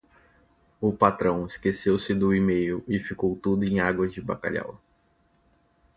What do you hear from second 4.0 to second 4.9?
de bacalhau.